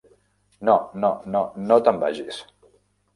No, 0.69 0.77
no, 1.03 1.11
no, 1.35 1.41
no 1.71 1.77
te'n 1.89 1.99
vagis. 2.05 2.41